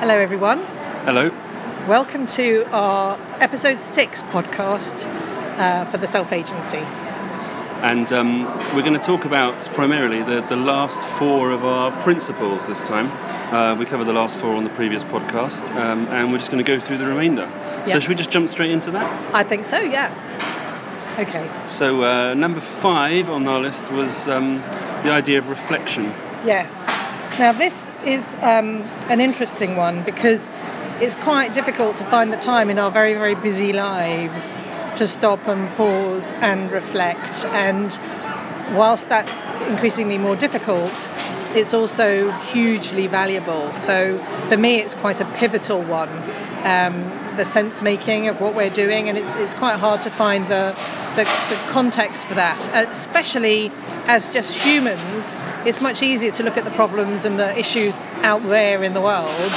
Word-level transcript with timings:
Hello, 0.00 0.18
everyone. 0.18 0.58
Hello. 1.04 1.30
Welcome 1.88 2.26
to 2.28 2.64
our 2.72 3.18
episode 3.40 3.80
six 3.80 4.22
podcast 4.24 5.06
uh, 5.58 5.84
for 5.84 5.98
the 5.98 6.06
Self 6.06 6.32
Agency. 6.32 6.78
And 7.80 8.12
um, 8.12 8.44
we're 8.74 8.82
going 8.82 8.98
to 8.98 9.06
talk 9.06 9.24
about 9.24 9.54
primarily 9.72 10.22
the, 10.22 10.40
the 10.42 10.56
last 10.56 11.02
four 11.02 11.50
of 11.50 11.64
our 11.64 11.90
principles 12.02 12.66
this 12.66 12.86
time. 12.86 13.06
Uh, 13.54 13.76
we 13.76 13.84
covered 13.84 14.04
the 14.06 14.12
last 14.12 14.36
four 14.36 14.54
on 14.56 14.64
the 14.64 14.70
previous 14.70 15.04
podcast, 15.04 15.70
um, 15.76 16.06
and 16.08 16.32
we're 16.32 16.38
just 16.38 16.50
going 16.50 16.62
to 16.62 16.66
go 16.66 16.80
through 16.80 16.98
the 16.98 17.06
remainder. 17.06 17.50
So, 17.86 18.00
should 18.00 18.08
we 18.08 18.14
just 18.14 18.30
jump 18.30 18.48
straight 18.48 18.72
into 18.72 18.90
that? 18.90 19.34
I 19.34 19.44
think 19.44 19.64
so, 19.64 19.78
yeah. 19.78 20.10
Okay. 21.18 21.48
So, 21.68 22.02
uh, 22.02 22.34
number 22.34 22.60
five 22.60 23.30
on 23.30 23.46
our 23.46 23.60
list 23.60 23.92
was 23.92 24.28
um, 24.28 24.56
the 25.02 25.12
idea 25.12 25.38
of 25.38 25.48
reflection. 25.48 26.12
Yes. 26.44 27.03
Now, 27.36 27.50
this 27.50 27.90
is 28.06 28.36
um, 28.42 28.82
an 29.10 29.20
interesting 29.20 29.74
one 29.74 30.04
because 30.04 30.52
it's 31.00 31.16
quite 31.16 31.52
difficult 31.52 31.96
to 31.96 32.04
find 32.04 32.32
the 32.32 32.36
time 32.36 32.70
in 32.70 32.78
our 32.78 32.92
very, 32.92 33.12
very 33.14 33.34
busy 33.34 33.72
lives 33.72 34.62
to 34.98 35.06
stop 35.08 35.48
and 35.48 35.68
pause 35.74 36.32
and 36.34 36.70
reflect. 36.70 37.44
And 37.46 37.98
whilst 38.78 39.08
that's 39.08 39.44
increasingly 39.68 40.16
more 40.16 40.36
difficult, 40.36 40.92
it's 41.56 41.74
also 41.74 42.30
hugely 42.30 43.08
valuable. 43.08 43.72
So 43.72 44.16
for 44.46 44.56
me, 44.56 44.76
it's 44.76 44.94
quite 44.94 45.20
a 45.20 45.24
pivotal 45.24 45.82
one. 45.82 46.10
Um, 46.62 47.23
the 47.36 47.44
sense 47.44 47.82
making 47.82 48.28
of 48.28 48.40
what 48.40 48.54
we're 48.54 48.70
doing, 48.70 49.08
and 49.08 49.18
it's, 49.18 49.34
it's 49.36 49.54
quite 49.54 49.78
hard 49.78 50.02
to 50.02 50.10
find 50.10 50.44
the, 50.44 50.72
the, 51.16 51.24
the 51.24 51.72
context 51.72 52.26
for 52.26 52.34
that, 52.34 52.88
especially 52.88 53.70
as 54.06 54.28
just 54.28 54.62
humans. 54.64 55.42
It's 55.66 55.80
much 55.82 56.02
easier 56.02 56.30
to 56.32 56.42
look 56.42 56.56
at 56.56 56.64
the 56.64 56.70
problems 56.70 57.24
and 57.24 57.38
the 57.38 57.56
issues 57.58 57.98
out 58.22 58.42
there 58.42 58.82
in 58.84 58.94
the 58.94 59.00
world 59.00 59.50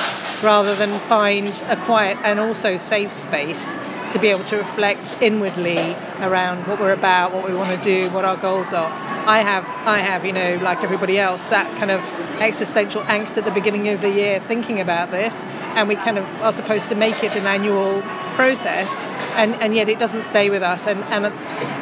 rather 0.44 0.76
than 0.76 0.90
find 1.00 1.48
a 1.68 1.76
quiet 1.78 2.18
and 2.24 2.40
also 2.40 2.78
safe 2.78 3.12
space 3.12 3.76
to 4.12 4.20
be 4.20 4.28
able 4.28 4.44
to 4.46 4.58
reflect 4.58 5.18
inwardly 5.22 5.78
around 6.22 6.66
what 6.68 6.80
we're 6.80 6.94
about, 6.94 7.34
what 7.34 7.48
we 7.48 7.56
want 7.56 7.70
to 7.70 7.84
do, 7.84 8.10
what 8.12 8.24
our 8.24 8.38
goals 8.38 8.72
are. 8.74 9.07
I 9.28 9.40
have, 9.40 9.66
I 9.86 10.00
have, 10.00 10.24
you 10.26 10.32
know, 10.32 10.58
like 10.62 10.84
everybody 10.84 11.20
else, 11.20 11.44
that 11.50 11.78
kind 11.78 11.92
of 11.92 12.00
existential 12.40 13.02
angst 13.02 13.38
at 13.38 13.44
the 13.44 13.52
beginning 13.52 13.90
of 13.90 14.00
the 14.00 14.10
year 14.10 14.40
thinking 14.40 14.80
about 14.80 15.12
this, 15.12 15.44
and 15.76 15.90
we 15.90 15.96
kind 15.96 16.18
of 16.18 16.24
are 16.42 16.54
supposed 16.54 16.88
to 16.88 16.96
make 16.96 17.22
it 17.26 17.36
an 17.36 17.46
annual 17.46 18.02
process, 18.36 19.04
and, 19.36 19.54
and 19.56 19.76
yet 19.76 19.90
it 19.90 20.00
doesn't 20.00 20.22
stay 20.22 20.50
with 20.50 20.64
us. 20.64 20.88
And, 20.88 21.04
and 21.06 21.34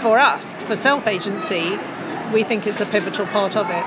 for 0.01 0.17
us, 0.17 0.63
for 0.63 0.75
self 0.75 1.05
agency, 1.05 1.77
we 2.33 2.43
think 2.43 2.65
it's 2.65 2.81
a 2.81 2.85
pivotal 2.87 3.27
part 3.27 3.55
of 3.55 3.69
it. 3.69 3.85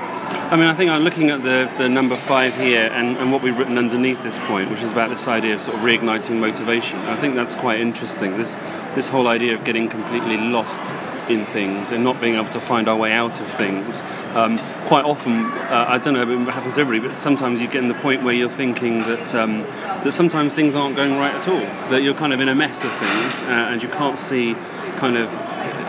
I 0.51 0.55
mean, 0.55 0.65
I 0.65 0.73
think 0.73 0.89
I'm 0.89 1.03
looking 1.03 1.29
at 1.29 1.43
the, 1.43 1.69
the 1.77 1.89
number 1.89 2.15
five 2.15 2.55
here 2.55 2.89
and, 2.93 3.17
and 3.17 3.29
what 3.31 3.43
we've 3.43 3.57
written 3.57 3.77
underneath 3.77 4.23
this 4.23 4.39
point, 4.39 4.71
which 4.71 4.81
is 4.81 4.93
about 4.93 5.09
this 5.09 5.27
idea 5.27 5.55
of 5.55 5.61
sort 5.61 5.75
of 5.75 5.83
reigniting 5.83 6.39
motivation. 6.39 6.97
I 6.99 7.17
think 7.17 7.35
that's 7.35 7.55
quite 7.55 7.81
interesting. 7.81 8.37
This 8.37 8.55
this 8.95 9.09
whole 9.09 9.27
idea 9.27 9.53
of 9.53 9.65
getting 9.65 9.89
completely 9.89 10.37
lost 10.37 10.93
in 11.29 11.45
things 11.45 11.91
and 11.91 12.03
not 12.03 12.19
being 12.19 12.35
able 12.35 12.49
to 12.49 12.59
find 12.59 12.87
our 12.87 12.95
way 12.95 13.11
out 13.11 13.39
of 13.41 13.47
things. 13.47 14.03
Um, 14.33 14.57
quite 14.87 15.05
often, 15.05 15.45
uh, 15.45 15.85
I 15.87 15.97
don't 15.97 16.13
know 16.13 16.21
it 16.21 16.53
happens 16.53 16.75
to 16.75 16.81
everybody, 16.81 17.07
but 17.07 17.19
sometimes 17.19 17.61
you 17.61 17.67
get 17.67 17.83
in 17.83 17.87
the 17.87 17.93
point 17.95 18.23
where 18.23 18.33
you're 18.33 18.49
thinking 18.49 18.99
that 18.99 19.35
um, 19.35 19.61
that 20.03 20.11
sometimes 20.11 20.55
things 20.55 20.75
aren't 20.75 20.95
going 20.95 21.13
right 21.13 21.33
at 21.33 21.47
all. 21.47 21.59
That 21.89 22.01
you're 22.03 22.13
kind 22.13 22.33
of 22.33 22.39
in 22.39 22.49
a 22.49 22.55
mess 22.55 22.83
of 22.83 22.91
things 22.91 23.43
uh, 23.43 23.69
and 23.71 23.83
you 23.83 23.89
can't 23.89 24.17
see 24.17 24.55
kind 24.97 25.17
of 25.17 25.31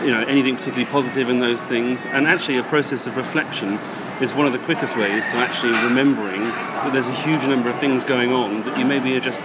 you 0.03 0.11
know 0.11 0.23
anything 0.27 0.55
particularly 0.55 0.89
positive 0.91 1.29
in 1.29 1.39
those 1.39 1.65
things. 1.65 2.05
And 2.05 2.27
actually, 2.27 2.57
a 2.57 2.63
process 2.63 3.07
of 3.07 3.17
reflection 3.17 3.79
is 4.21 4.33
one 4.33 4.45
of 4.45 4.53
the 4.53 4.59
quickest 4.59 4.97
ways 4.97 5.27
to 5.27 5.37
actually 5.37 5.73
remembering 5.83 6.43
that 6.43 6.93
there's 6.93 7.07
a 7.07 7.13
huge 7.13 7.43
number 7.43 7.69
of 7.69 7.77
things 7.79 8.03
going 8.03 8.31
on 8.31 8.63
that 8.63 8.77
you 8.77 8.85
maybe 8.85 9.15
are 9.15 9.19
just 9.19 9.43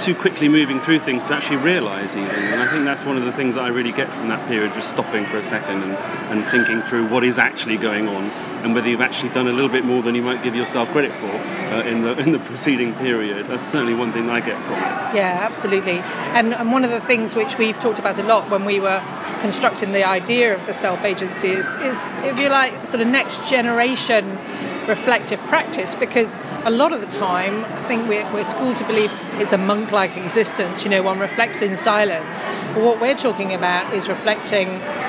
too 0.00 0.14
quickly 0.14 0.48
moving 0.48 0.80
through 0.80 0.98
things 0.98 1.26
to 1.26 1.34
actually 1.34 1.58
realise 1.58 2.16
even. 2.16 2.30
And 2.30 2.62
I 2.62 2.70
think 2.70 2.84
that's 2.84 3.04
one 3.04 3.16
of 3.18 3.24
the 3.24 3.32
things 3.32 3.54
that 3.54 3.64
I 3.64 3.68
really 3.68 3.92
get 3.92 4.10
from 4.10 4.28
that 4.28 4.48
period, 4.48 4.72
just 4.72 4.90
stopping 4.90 5.26
for 5.26 5.36
a 5.36 5.42
second 5.42 5.82
and, 5.82 5.92
and 5.92 6.44
thinking 6.46 6.80
through 6.80 7.08
what 7.08 7.22
is 7.22 7.38
actually 7.38 7.76
going 7.76 8.08
on 8.08 8.24
and 8.64 8.74
whether 8.74 8.88
you've 8.88 9.00
actually 9.00 9.30
done 9.30 9.46
a 9.46 9.52
little 9.52 9.68
bit 9.68 9.84
more 9.84 10.02
than 10.02 10.14
you 10.14 10.22
might 10.22 10.42
give 10.42 10.54
yourself 10.54 10.90
credit 10.90 11.12
for 11.12 11.26
uh, 11.26 11.82
in 11.82 12.02
the 12.02 12.16
in 12.18 12.32
the 12.32 12.38
preceding 12.50 12.94
period. 12.94 13.46
That's 13.46 13.64
certainly 13.64 13.94
one 13.94 14.12
thing 14.12 14.28
I 14.30 14.40
get 14.40 14.60
from 14.62 14.74
it. 14.74 15.16
Yeah, 15.16 15.38
absolutely. 15.42 15.98
And, 16.34 16.54
and 16.54 16.72
one 16.72 16.84
of 16.84 16.90
the 16.90 17.00
things 17.00 17.36
which 17.36 17.58
we've 17.58 17.78
talked 17.78 17.98
about 17.98 18.18
a 18.18 18.22
lot 18.22 18.50
when 18.50 18.64
we 18.64 18.80
were 18.80 19.02
constructing 19.40 19.92
the 19.92 20.04
idea 20.04 20.54
of 20.54 20.66
the 20.66 20.74
self 20.74 21.04
agency 21.04 21.48
is, 21.48 21.74
is, 21.76 22.02
if 22.24 22.38
you 22.38 22.48
like, 22.48 22.72
sort 22.88 23.00
of 23.00 23.08
next 23.08 23.46
generation 23.48 24.38
reflective 24.90 25.40
practice 25.42 25.94
because 25.94 26.38
a 26.64 26.70
lot 26.70 26.92
of 26.92 27.00
the 27.00 27.06
time 27.06 27.64
I 27.64 27.82
think 27.88 28.08
we're, 28.08 28.30
we're 28.34 28.44
schooled 28.44 28.76
to 28.78 28.86
believe 28.86 29.10
it's 29.34 29.52
a 29.52 29.58
monk 29.58 29.92
like 29.92 30.16
existence, 30.16 30.84
you 30.84 30.90
know, 30.90 31.02
one 31.02 31.18
reflects 31.18 31.62
in 31.62 31.76
silence. 31.76 32.42
But 32.74 32.82
what 32.82 33.00
we're 33.00 33.16
talking 33.16 33.54
about 33.54 33.94
is 33.94 34.08
reflecting 34.08 34.68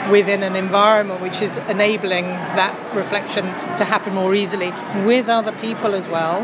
within 0.09 0.43
an 0.43 0.55
environment 0.55 1.19
which 1.19 1.41
is 1.41 1.57
enabling 1.57 2.25
that 2.55 2.95
reflection 2.95 3.45
to 3.77 3.83
happen 3.83 4.13
more 4.13 4.33
easily 4.33 4.71
with 5.05 5.27
other 5.27 5.51
people 5.53 5.93
as 5.93 6.07
well. 6.07 6.41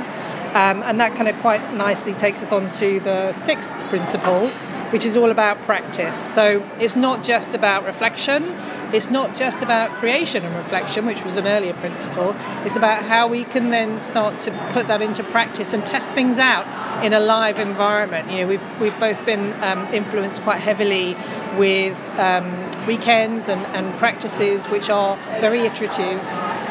Um, 0.55 0.81
and 0.83 0.99
that 0.99 1.15
kind 1.15 1.27
of 1.27 1.37
quite 1.39 1.73
nicely 1.73 2.13
takes 2.13 2.41
us 2.41 2.51
on 2.51 2.71
to 2.73 2.99
the 2.99 3.33
sixth 3.33 3.71
principle, 3.89 4.49
which 4.89 5.05
is 5.05 5.15
all 5.15 5.29
about 5.29 5.61
practice. 5.61 6.17
So 6.17 6.67
it's 6.79 6.95
not 6.95 7.23
just 7.23 7.53
about 7.53 7.85
reflection, 7.85 8.43
it's 8.93 9.09
not 9.09 9.35
just 9.35 9.61
about 9.61 9.91
creation 9.97 10.43
and 10.43 10.55
reflection, 10.55 11.05
which 11.05 11.23
was 11.23 11.35
an 11.35 11.47
earlier 11.47 11.73
principle. 11.73 12.35
It's 12.63 12.75
about 12.75 13.03
how 13.03 13.27
we 13.27 13.43
can 13.43 13.69
then 13.69 13.99
start 13.99 14.39
to 14.39 14.51
put 14.71 14.87
that 14.87 15.01
into 15.01 15.23
practice 15.23 15.73
and 15.73 15.85
test 15.85 16.09
things 16.11 16.37
out 16.37 16.65
in 17.03 17.13
a 17.13 17.19
live 17.19 17.59
environment. 17.59 18.31
You 18.31 18.41
know, 18.41 18.47
we've, 18.47 18.79
we've 18.79 18.99
both 18.99 19.23
been 19.25 19.53
um, 19.63 19.85
influenced 19.93 20.41
quite 20.41 20.61
heavily 20.61 21.15
with 21.57 21.97
um, 22.17 22.67
weekends 22.87 23.49
and, 23.49 23.61
and 23.75 23.97
practices 23.99 24.67
which 24.67 24.89
are 24.89 25.17
very 25.39 25.61
iterative 25.61 26.21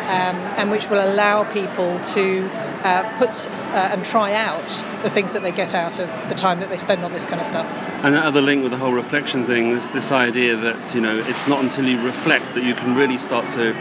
um, 0.06 0.36
and 0.56 0.70
which 0.70 0.88
will 0.88 1.04
allow 1.04 1.44
people 1.52 2.00
to 2.14 2.48
uh, 2.86 3.18
put 3.18 3.46
uh, 3.74 3.90
and 3.92 4.04
try 4.04 4.32
out 4.32 4.68
the 5.02 5.10
things 5.10 5.32
that 5.32 5.42
they 5.42 5.50
get 5.50 5.74
out 5.74 5.98
of 5.98 6.28
the 6.28 6.34
time 6.36 6.60
that 6.60 6.68
they 6.68 6.78
spend 6.78 7.04
on 7.04 7.12
this 7.12 7.26
kind 7.26 7.40
of 7.40 7.46
stuff. 7.46 7.66
And 8.04 8.14
that 8.14 8.24
other 8.24 8.40
link 8.40 8.62
with 8.62 8.70
the 8.70 8.78
whole 8.78 8.92
reflection 8.92 9.44
thing 9.44 9.70
is 9.70 9.90
this 9.90 10.12
idea 10.12 10.56
that 10.56 10.94
you 10.94 11.00
know 11.00 11.18
it's 11.18 11.48
not 11.48 11.62
until 11.64 11.84
you 11.84 12.00
reflect 12.04 12.54
that 12.54 12.62
you 12.62 12.74
can 12.74 12.94
really 12.94 13.18
start 13.18 13.50
to 13.50 13.74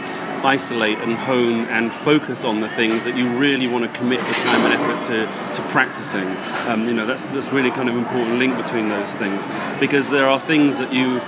isolate 0.44 0.98
and 0.98 1.14
hone 1.14 1.64
and 1.66 1.92
focus 1.92 2.44
on 2.44 2.60
the 2.60 2.68
things 2.70 3.04
that 3.04 3.16
you 3.16 3.28
really 3.38 3.66
want 3.66 3.84
to 3.84 3.98
commit 3.98 4.20
the 4.20 4.32
time 4.32 4.64
and 4.66 4.74
effort 4.74 5.04
to, 5.04 5.18
to 5.54 5.68
practicing. 5.70 6.26
Um, 6.68 6.88
you 6.88 6.94
know 6.94 7.06
that's 7.06 7.26
that's 7.26 7.52
really 7.52 7.70
kind 7.70 7.88
of 7.88 7.94
important 7.94 8.38
link 8.40 8.56
between 8.56 8.88
those 8.88 9.14
things 9.14 9.46
because 9.78 10.10
there 10.10 10.26
are 10.26 10.40
things 10.40 10.78
that 10.78 10.92
you 10.92 11.20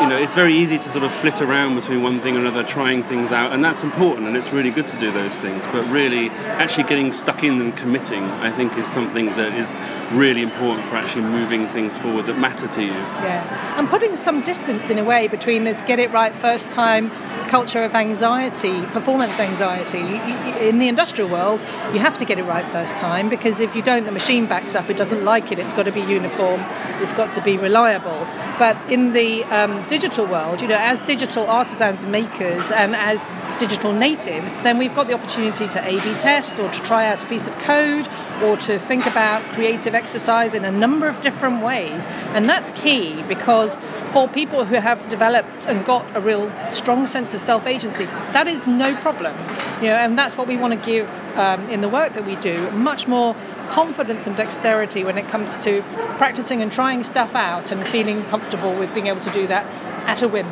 you 0.00 0.08
know 0.08 0.16
it's 0.16 0.34
very 0.34 0.54
easy 0.54 0.76
to 0.76 0.88
sort 0.88 1.04
of 1.04 1.12
flit 1.12 1.40
around 1.40 1.74
between 1.74 2.02
one 2.02 2.20
thing 2.20 2.36
and 2.36 2.46
another, 2.46 2.66
trying 2.66 3.02
things 3.02 3.32
out, 3.32 3.52
and 3.52 3.64
that's 3.64 3.82
important 3.82 4.26
and 4.26 4.36
it's 4.36 4.52
really 4.52 4.70
good 4.70 4.88
to 4.88 4.96
do 4.96 5.10
those 5.10 5.36
things. 5.36 5.64
But 5.66 5.84
really, 5.88 6.30
actually 6.30 6.84
getting 6.84 7.12
stuck 7.12 7.42
in 7.42 7.60
and 7.60 7.76
committing, 7.76 8.24
I 8.24 8.50
think, 8.50 8.76
is 8.76 8.86
something 8.86 9.26
that 9.26 9.54
is 9.54 9.78
really 10.12 10.42
important 10.42 10.86
for 10.86 10.96
actually 10.96 11.22
moving 11.22 11.66
things 11.68 11.96
forward 11.96 12.26
that 12.26 12.38
matter 12.38 12.68
to 12.68 12.82
you. 12.82 12.90
Yeah, 12.90 13.78
and 13.78 13.88
putting 13.88 14.16
some 14.16 14.42
distance 14.42 14.90
in 14.90 14.98
a 14.98 15.04
way 15.04 15.28
between 15.28 15.64
this 15.64 15.80
get 15.80 15.98
it 15.98 16.10
right 16.12 16.34
first 16.34 16.70
time 16.70 17.10
culture 17.48 17.82
of 17.84 17.94
anxiety, 17.94 18.84
performance 18.86 19.38
anxiety. 19.40 20.20
In 20.66 20.78
the 20.78 20.88
industrial 20.88 21.30
world, 21.30 21.60
you 21.92 22.00
have 22.00 22.18
to 22.18 22.24
get 22.24 22.38
it 22.38 22.44
right 22.44 22.66
first 22.66 22.96
time 22.96 23.28
because 23.28 23.60
if 23.60 23.74
you 23.74 23.82
don't, 23.82 24.04
the 24.04 24.12
machine 24.12 24.46
backs 24.46 24.74
up. 24.74 24.90
It 24.90 24.96
doesn't 24.96 25.24
like 25.24 25.52
it. 25.52 25.58
It's 25.58 25.72
got 25.72 25.84
to 25.84 25.92
be 25.92 26.00
uniform. 26.00 26.60
It's 27.00 27.12
got 27.12 27.32
to 27.32 27.42
be 27.42 27.56
reliable. 27.56 28.26
But 28.58 28.76
in 28.90 29.12
the 29.12 29.44
um, 29.44 29.86
digital 29.88 30.26
world, 30.26 30.60
you 30.60 30.68
know, 30.68 30.78
as 30.78 31.02
digital 31.02 31.46
artisans, 31.46 32.06
makers, 32.06 32.70
and 32.70 32.94
as 32.96 33.24
digital 33.58 33.92
natives, 33.92 34.60
then 34.60 34.78
we've 34.78 34.94
got 34.94 35.06
the 35.06 35.14
opportunity 35.14 35.68
to 35.68 35.86
A/B 35.86 36.14
test 36.20 36.58
or 36.58 36.70
to 36.70 36.82
try 36.82 37.06
out 37.06 37.22
a 37.22 37.26
piece 37.26 37.48
of 37.48 37.58
code 37.58 38.08
or 38.42 38.56
to 38.58 38.78
think 38.78 39.06
about 39.06 39.42
creative 39.52 39.94
exercise 39.94 40.54
in 40.54 40.64
a 40.64 40.70
number 40.70 41.08
of 41.08 41.20
different 41.22 41.62
ways. 41.62 42.06
And 42.34 42.48
that's 42.48 42.70
key 42.72 43.22
because 43.28 43.76
for 44.12 44.28
people 44.28 44.64
who 44.64 44.76
have 44.76 45.08
developed 45.08 45.66
and 45.66 45.84
got 45.84 46.04
a 46.16 46.20
real 46.20 46.50
strong 46.70 47.06
sense 47.06 47.34
of 47.34 47.40
self 47.40 47.66
agency, 47.66 48.06
that 48.32 48.46
is 48.46 48.66
no 48.66 48.94
problem. 48.96 49.34
You 49.82 49.88
know, 49.88 49.96
and 49.96 50.16
that's 50.16 50.36
what 50.36 50.46
we 50.46 50.56
want 50.56 50.72
to 50.72 50.86
give 50.86 51.08
um, 51.36 51.68
in 51.68 51.80
the 51.80 51.88
work 51.88 52.14
that 52.14 52.24
we 52.24 52.36
do 52.36 52.70
much 52.70 53.06
more 53.06 53.34
confidence 53.68 54.26
and 54.26 54.36
dexterity 54.36 55.04
when 55.04 55.18
it 55.18 55.28
comes 55.28 55.52
to 55.64 55.82
practicing 56.16 56.62
and 56.62 56.72
trying 56.72 57.04
stuff 57.04 57.34
out 57.34 57.70
and 57.70 57.86
feeling 57.88 58.24
comfortable 58.24 58.74
with 58.78 58.94
being 58.94 59.08
able 59.08 59.20
to 59.20 59.30
do 59.30 59.46
that 59.46 59.66
at 60.06 60.22
a 60.22 60.28
whim. 60.28 60.46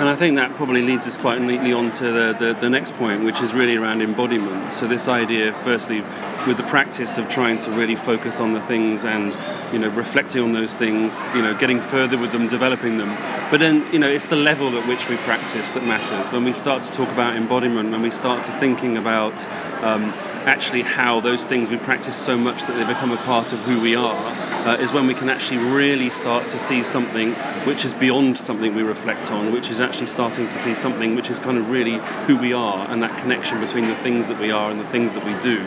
And 0.00 0.08
I 0.08 0.16
think 0.16 0.36
that 0.36 0.54
probably 0.54 0.82
leads 0.82 1.06
us 1.06 1.16
quite 1.16 1.40
neatly 1.40 1.72
on 1.72 1.92
to 1.92 2.04
the, 2.04 2.36
the, 2.38 2.54
the 2.54 2.70
next 2.70 2.94
point, 2.94 3.24
which 3.24 3.40
is 3.40 3.52
really 3.52 3.76
around 3.76 4.02
embodiment. 4.02 4.72
So 4.72 4.88
this 4.88 5.06
idea, 5.06 5.52
firstly, 5.52 6.00
with 6.46 6.56
the 6.56 6.64
practice 6.64 7.18
of 7.18 7.28
trying 7.28 7.58
to 7.60 7.70
really 7.70 7.94
focus 7.94 8.40
on 8.40 8.52
the 8.52 8.60
things 8.62 9.04
and, 9.04 9.36
you 9.72 9.78
know, 9.78 9.90
reflecting 9.90 10.42
on 10.42 10.52
those 10.54 10.74
things, 10.74 11.22
you 11.36 11.42
know, 11.42 11.56
getting 11.56 11.78
further 11.78 12.18
with 12.18 12.32
them, 12.32 12.48
developing 12.48 12.98
them. 12.98 13.08
But 13.50 13.60
then, 13.60 13.86
you 13.92 13.98
know, 13.98 14.08
it's 14.08 14.26
the 14.26 14.36
level 14.36 14.76
at 14.76 14.88
which 14.88 15.08
we 15.08 15.16
practice 15.18 15.70
that 15.70 15.84
matters. 15.84 16.32
When 16.32 16.44
we 16.44 16.52
start 16.52 16.82
to 16.82 16.92
talk 16.92 17.10
about 17.10 17.36
embodiment, 17.36 17.90
when 17.92 18.02
we 18.02 18.10
start 18.10 18.44
to 18.46 18.52
thinking 18.52 18.96
about 18.96 19.46
um, 19.84 20.04
actually 20.46 20.82
how 20.82 21.20
those 21.20 21.46
things 21.46 21.68
we 21.68 21.76
practice 21.76 22.16
so 22.16 22.36
much 22.36 22.66
that 22.66 22.72
they 22.72 22.86
become 22.92 23.12
a 23.12 23.16
part 23.18 23.52
of 23.52 23.60
who 23.60 23.80
we 23.80 23.94
are 23.94 24.41
uh, 24.64 24.76
is 24.80 24.92
when 24.92 25.06
we 25.06 25.14
can 25.14 25.28
actually 25.28 25.58
really 25.58 26.08
start 26.10 26.44
to 26.48 26.58
see 26.58 26.84
something 26.84 27.32
which 27.64 27.84
is 27.84 27.92
beyond 27.94 28.38
something 28.38 28.74
we 28.74 28.82
reflect 28.82 29.30
on, 29.32 29.52
which 29.52 29.70
is 29.70 29.80
actually 29.80 30.06
starting 30.06 30.48
to 30.48 30.64
be 30.64 30.74
something 30.74 31.16
which 31.16 31.30
is 31.30 31.38
kind 31.38 31.58
of 31.58 31.68
really 31.70 31.98
who 32.26 32.36
we 32.36 32.52
are 32.52 32.88
and 32.90 33.02
that 33.02 33.18
connection 33.18 33.60
between 33.60 33.86
the 33.86 33.94
things 33.96 34.28
that 34.28 34.38
we 34.38 34.50
are 34.50 34.70
and 34.70 34.78
the 34.78 34.86
things 34.86 35.14
that 35.14 35.24
we 35.24 35.34
do 35.40 35.58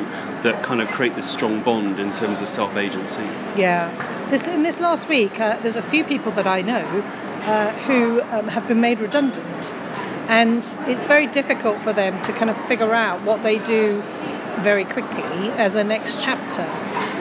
that 0.44 0.64
kind 0.64 0.82
of 0.82 0.88
create 0.90 1.16
this 1.16 1.30
strong 1.30 1.62
bond 1.62 2.00
in 2.00 2.14
terms 2.14 2.42
of 2.42 2.48
self 2.48 2.78
agency. 2.78 3.24
Yeah. 3.58 3.92
This, 4.30 4.48
in 4.48 4.64
this 4.64 4.80
last 4.80 5.10
week, 5.10 5.40
uh, 5.40 5.60
there's 5.60 5.78
a 5.78 5.84
few 5.84 6.04
people 6.04 6.32
that 6.34 6.48
I 6.48 6.62
know 6.62 7.04
uh, 7.46 7.72
who 7.72 8.22
um, 8.22 8.48
have 8.48 8.68
been 8.68 8.82
made 8.82 9.00
redundant. 9.00 9.76
And 10.28 10.76
it's 10.88 11.06
very 11.06 11.28
difficult 11.28 11.82
for 11.82 11.94
them 11.94 12.20
to 12.24 12.34
kind 12.34 12.50
of 12.50 12.58
figure 12.66 12.96
out 12.96 13.22
what 13.22 13.44
they 13.44 13.60
do 13.60 14.02
very 14.60 14.86
quickly 14.86 15.50
as 15.52 15.76
a 15.76 15.84
next 15.84 16.22
chapter. 16.22 16.64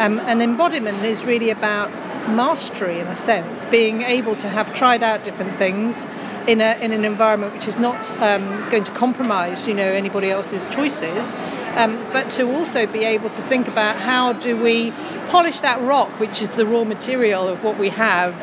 Um, 0.00 0.18
and 0.20 0.42
embodiment 0.42 1.02
is 1.02 1.24
really 1.24 1.50
about 1.50 1.90
mastery 2.28 3.00
in 3.00 3.06
a 3.06 3.16
sense, 3.16 3.64
being 3.64 4.02
able 4.02 4.34
to 4.36 4.48
have 4.48 4.74
tried 4.74 5.02
out 5.02 5.24
different 5.24 5.54
things 5.56 6.06
in, 6.46 6.60
a, 6.60 6.76
in 6.80 6.92
an 6.92 7.04
environment 7.04 7.52
which 7.52 7.68
is 7.68 7.78
not 7.78 8.10
um, 8.20 8.46
going 8.70 8.84
to 8.84 8.92
compromise, 8.92 9.66
you 9.66 9.74
know, 9.74 9.84
anybody 9.84 10.30
else's 10.30 10.68
choices, 10.68 11.32
um, 11.76 11.96
but 12.12 12.30
to 12.30 12.50
also 12.50 12.86
be 12.86 13.04
able 13.04 13.30
to 13.30 13.42
think 13.42 13.68
about 13.68 13.96
how 13.96 14.32
do 14.32 14.60
we 14.60 14.90
polish 15.28 15.60
that 15.60 15.80
rock, 15.82 16.08
which 16.20 16.40
is 16.40 16.50
the 16.50 16.66
raw 16.66 16.84
material 16.84 17.48
of 17.48 17.64
what 17.64 17.78
we 17.78 17.90
have, 17.90 18.42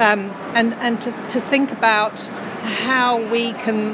um, 0.00 0.30
and, 0.54 0.74
and 0.74 1.00
to, 1.00 1.10
to 1.28 1.40
think 1.40 1.70
about 1.70 2.20
how 2.62 3.22
we 3.30 3.52
can 3.54 3.92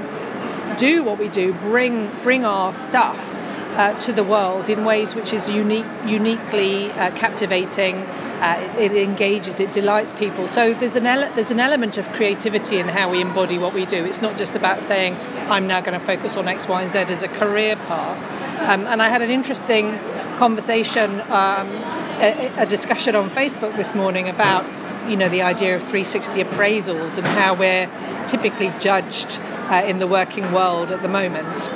do 0.77 1.03
what 1.03 1.19
we 1.19 1.29
do, 1.29 1.53
bring, 1.55 2.09
bring 2.23 2.45
our 2.45 2.75
stuff 2.75 3.38
uh, 3.79 3.97
to 4.01 4.13
the 4.13 4.25
world 4.25 4.69
in 4.69 4.85
ways 4.85 5.15
which 5.15 5.33
is 5.33 5.49
unique, 5.49 5.87
uniquely 6.05 6.91
uh, 6.93 7.13
captivating. 7.13 7.95
Uh, 8.39 8.75
it, 8.79 8.93
it, 8.93 9.03
engages, 9.03 9.59
it 9.59 9.73
delights 9.73 10.13
people. 10.13 10.47
So 10.47 10.73
there's 10.75 10.95
an 10.95 11.07
ele- 11.07 11.33
there's 11.35 11.51
an 11.51 11.59
element 11.59 11.99
of 11.99 12.09
creativity 12.11 12.79
in 12.79 12.87
how 12.87 13.11
we 13.11 13.21
embody 13.21 13.59
what 13.59 13.75
we 13.75 13.85
do. 13.85 14.05
It's 14.05 14.23
not 14.23 14.37
just 14.37 14.55
about 14.55 14.83
saying 14.83 15.17
I'm 15.49 15.67
now 15.67 15.81
going 15.81 15.99
to 15.99 16.05
focus 16.05 16.37
on 16.37 16.47
X, 16.47 16.69
Y, 16.69 16.83
and 16.83 16.91
Z 16.91 16.99
as 16.99 17.25
a 17.25 17.29
career 17.29 17.75
path. 17.75 18.23
Um, 18.69 18.87
and 18.87 19.03
I 19.03 19.09
had 19.09 19.23
an 19.23 19.31
interesting 19.31 19.99
conversation, 20.37 21.21
um, 21.23 21.69
a, 22.21 22.53
a 22.59 22.67
discussion 22.67 23.17
on 23.17 23.29
Facebook 23.29 23.77
this 23.77 23.93
morning 23.95 24.29
about 24.29 24.65
you 25.09 25.17
know 25.17 25.29
the 25.29 25.43
idea 25.43 25.75
of 25.75 25.83
360 25.83 26.45
appraisals 26.45 27.19
and 27.19 27.27
how 27.27 27.55
we're 27.55 27.91
typically 28.29 28.73
judged 28.79 29.41
uh, 29.71 29.83
in 29.85 29.99
the 29.99 30.07
working 30.07 30.53
world 30.53 30.93
at 30.93 31.03
the 31.03 31.09
moment. 31.09 31.69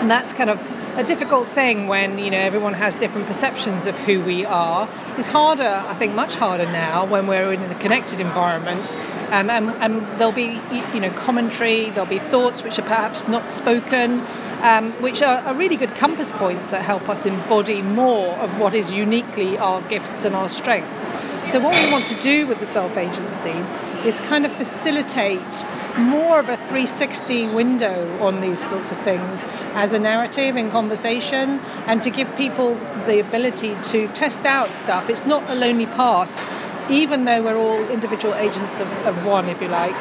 And 0.00 0.10
that's 0.10 0.32
kind 0.32 0.50
of 0.50 0.79
a 1.00 1.04
difficult 1.04 1.48
thing 1.48 1.88
when 1.88 2.18
you 2.18 2.30
know 2.30 2.36
everyone 2.38 2.74
has 2.74 2.94
different 2.94 3.26
perceptions 3.26 3.86
of 3.86 3.96
who 4.00 4.20
we 4.20 4.44
are. 4.44 4.86
It's 5.16 5.28
harder, 5.28 5.82
I 5.86 5.94
think, 5.94 6.14
much 6.14 6.36
harder 6.36 6.66
now 6.66 7.06
when 7.06 7.26
we're 7.26 7.54
in 7.54 7.62
a 7.62 7.74
connected 7.76 8.20
environment, 8.20 8.94
um, 9.30 9.48
and, 9.48 9.70
and, 9.80 10.02
there'll 10.20 10.32
be 10.32 10.60
you 10.92 11.00
know 11.00 11.10
commentary, 11.12 11.88
there'll 11.88 12.04
be 12.04 12.18
thoughts 12.18 12.62
which 12.62 12.78
are 12.78 12.82
perhaps 12.82 13.26
not 13.28 13.50
spoken, 13.50 14.20
um, 14.60 14.92
which 15.00 15.22
are, 15.22 15.38
are 15.38 15.54
really 15.54 15.76
good 15.76 15.94
compass 15.94 16.32
points 16.32 16.68
that 16.68 16.82
help 16.82 17.08
us 17.08 17.24
embody 17.24 17.80
more 17.80 18.34
of 18.36 18.60
what 18.60 18.74
is 18.74 18.92
uniquely 18.92 19.56
our 19.56 19.80
gifts 19.88 20.26
and 20.26 20.36
our 20.36 20.50
strengths. 20.50 21.08
So, 21.50 21.60
what 21.60 21.82
we 21.82 21.90
want 21.90 22.04
to 22.06 22.20
do 22.20 22.46
with 22.46 22.60
the 22.60 22.66
self 22.66 22.98
agency 22.98 23.64
is 24.04 24.20
kind 24.20 24.46
of 24.46 24.52
facilitate 24.52 25.64
more 25.98 26.38
of 26.38 26.48
a 26.48 26.56
360 26.56 27.48
window 27.48 28.18
on 28.20 28.40
these 28.40 28.58
sorts 28.58 28.90
of 28.90 28.98
things 28.98 29.44
as 29.74 29.92
a 29.92 29.98
narrative 29.98 30.56
in 30.56 30.70
conversation 30.70 31.60
and 31.86 32.02
to 32.02 32.10
give 32.10 32.34
people 32.36 32.74
the 33.06 33.20
ability 33.20 33.76
to 33.82 34.08
test 34.08 34.44
out 34.44 34.74
stuff. 34.74 35.10
It's 35.10 35.26
not 35.26 35.48
a 35.50 35.54
lonely 35.54 35.86
path, 35.86 36.90
even 36.90 37.24
though 37.24 37.42
we're 37.42 37.56
all 37.56 37.88
individual 37.90 38.34
agents 38.34 38.80
of, 38.80 38.88
of 39.06 39.24
one, 39.24 39.48
if 39.48 39.60
you 39.60 39.68
like 39.68 39.96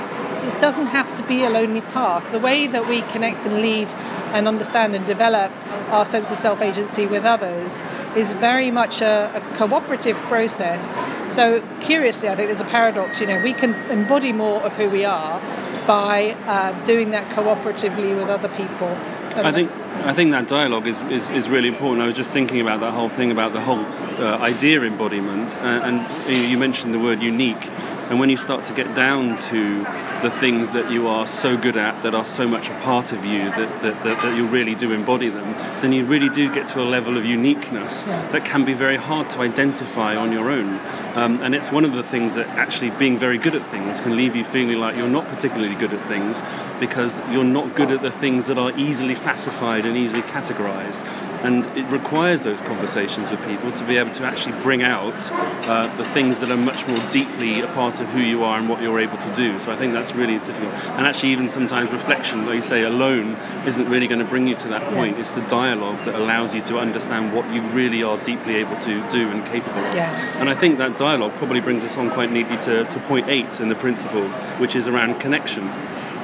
this 0.50 0.56
doesn't 0.56 0.88
have 0.88 1.16
to 1.16 1.24
be 1.28 1.44
a 1.44 1.50
lonely 1.50 1.82
path. 1.82 2.32
The 2.32 2.40
way 2.40 2.66
that 2.66 2.88
we 2.88 3.02
connect 3.14 3.46
and 3.46 3.62
lead 3.62 3.88
and 4.34 4.48
understand 4.48 4.96
and 4.96 5.06
develop 5.06 5.52
our 5.92 6.06
sense 6.06 6.32
of 6.32 6.38
self 6.38 6.62
agency 6.62 7.06
with 7.06 7.24
others 7.24 7.84
is 8.16 8.32
very 8.34 8.72
much 8.72 9.02
a, 9.02 9.32
a, 9.36 9.42
cooperative 9.58 10.18
process. 10.18 10.98
So, 11.32 11.62
curiously, 11.82 12.30
I 12.30 12.36
think 12.36 12.48
there's 12.48 12.60
a 12.60 12.66
paradox. 12.66 13.22
You 13.22 13.28
know, 13.28 13.42
we 13.44 13.54
can 13.54 13.74
embody 13.90 14.32
more 14.32 14.62
of 14.62 14.74
who 14.76 14.90
we 14.90 15.06
are 15.06 15.40
by 15.88 16.36
uh, 16.46 16.86
doing 16.86 17.12
that 17.12 17.28
cooperatively 17.36 18.16
with 18.16 18.30
other 18.30 18.50
people. 18.50 18.90
I 19.36 19.52
think 19.52 19.72
I 19.92 20.14
think 20.14 20.32
that 20.32 20.48
dialogue 20.48 20.88
is, 20.88 21.00
is, 21.12 21.30
is, 21.30 21.50
really 21.50 21.68
important. 21.68 22.02
I 22.02 22.08
was 22.08 22.16
just 22.16 22.32
thinking 22.32 22.62
about 22.62 22.80
that 22.80 22.94
whole 22.94 23.10
thing 23.10 23.32
about 23.32 23.54
the 23.54 23.62
whole 23.62 23.80
uh, 23.80 24.38
idea 24.40 24.82
embodiment, 24.84 25.58
uh, 25.58 25.82
and 25.84 26.50
you 26.50 26.58
mentioned 26.58 26.94
the 26.94 27.00
word 27.00 27.22
unique. 27.22 27.68
And 28.10 28.20
when 28.20 28.30
you 28.32 28.38
start 28.38 28.64
to 28.66 28.74
get 28.74 28.96
down 28.96 29.38
to 29.38 29.84
the 30.24 30.32
things 30.32 30.74
that 30.74 30.90
you 30.90 31.08
are 31.08 31.28
so 31.28 31.56
good 31.56 31.78
at, 31.78 32.02
that 32.02 32.16
are 32.16 32.26
so 32.26 32.48
much 32.48 32.68
a 32.68 32.74
part 32.80 33.12
of 33.12 33.24
you, 33.24 33.46
that, 33.52 33.82
that, 33.84 34.04
that, 34.04 34.22
that 34.24 34.36
you 34.36 34.48
really 34.48 34.74
do 34.74 34.92
embody 34.92 35.30
them, 35.30 35.54
then 35.82 35.94
you 35.94 36.04
really 36.06 36.30
do 36.30 36.52
get 36.52 36.68
to 36.70 36.82
a 36.82 36.84
level 36.84 37.18
of 37.18 37.26
uniqueness 37.26 38.06
yeah. 38.08 38.28
that 38.32 38.44
can 38.46 38.66
be 38.66 38.74
very 38.74 38.96
hard 38.96 39.30
to 39.30 39.42
identify 39.42 40.16
on 40.16 40.32
your 40.32 40.50
own. 40.50 40.80
Um, 41.16 41.42
and 41.42 41.54
it's 41.54 41.72
one 41.72 41.86
of 41.86 41.94
the 41.94 42.04
things 42.04 42.36
that 42.36 42.48
actually 42.50 42.90
being 42.92 43.18
very 43.18 43.38
good 43.38 43.54
at 43.56 43.66
things 43.68 44.02
can 44.02 44.16
leave 44.16 44.36
you 44.36 44.44
feeling 44.44 44.80
like 44.80 44.96
you're 44.96 45.08
not 45.08 45.28
particularly 45.28 45.76
good 45.76 45.94
at 45.94 46.04
things 46.08 46.42
because 46.80 47.22
you're 47.30 47.44
not 47.44 47.76
good 47.76 47.92
at 47.92 48.02
the 48.02 48.12
things 48.12 48.48
that 48.48 48.58
are 48.58 48.72
easily 48.78 49.16
classified 49.16 49.79
and 49.86 49.98
easily 49.98 50.22
categorized. 50.22 51.06
And 51.44 51.66
it 51.78 51.86
requires 51.90 52.44
those 52.44 52.62
conversations 52.62 53.32
with 53.32 53.44
people 53.46 53.72
to 53.72 53.84
be 53.86 53.98
able 53.98 54.12
to 54.14 54.24
actually 54.26 54.60
bring 54.62 54.84
out 54.84 55.32
uh, 55.32 55.96
the 55.96 56.06
things 56.06 56.40
that 56.42 56.52
are 56.52 56.58
much 56.58 56.86
more 56.88 57.00
deeply 57.10 57.62
a 57.62 57.68
part 57.68 58.00
of 58.02 58.08
who 58.10 58.20
you 58.20 58.44
are 58.44 58.58
and 58.60 58.68
what 58.68 58.82
you're 58.82 59.00
able 59.00 59.18
to 59.18 59.34
do. 59.34 59.58
So 59.60 59.72
I 59.72 59.76
think 59.78 59.94
that's 59.94 60.14
really 60.14 60.40
difficult. 60.40 60.74
And 60.98 61.08
actually, 61.08 61.30
even 61.30 61.48
sometimes 61.48 61.92
reflection, 61.92 62.46
like 62.46 62.56
you 62.56 62.62
say, 62.62 62.84
alone 62.84 63.38
isn't 63.66 63.88
really 63.90 64.08
going 64.08 64.20
to 64.20 64.26
bring 64.26 64.48
you 64.48 64.56
to 64.56 64.68
that 64.70 64.84
point. 64.94 65.16
Yeah. 65.16 65.22
It's 65.22 65.32
the 65.32 65.48
dialogue 65.48 66.04
that 66.06 66.16
allows 66.16 66.54
you 66.54 66.62
to 66.64 66.78
understand 66.80 67.34
what 67.34 67.50
you 67.54 67.62
really 67.70 68.04
are 68.04 68.18
deeply 68.18 68.56
able 68.56 68.78
to 68.82 69.10
do 69.10 69.30
and 69.30 69.46
capable 69.46 69.80
of. 69.86 69.96
Yeah. 69.96 70.12
And 70.40 70.50
I 70.50 70.56
think 70.56 70.78
that 70.78 70.98
dialogue 70.98 71.34
probably 71.34 71.62
brings 71.62 71.84
us 71.84 71.98
on 71.98 72.10
quite 72.12 72.32
neatly 72.32 72.58
to, 72.58 72.84
to 72.84 73.00
point 73.02 73.30
eight 73.30 73.60
in 73.60 73.70
the 73.70 73.76
principles, 73.76 74.34
which 74.60 74.76
is 74.76 74.88
around 74.88 75.20
connection. 75.20 75.70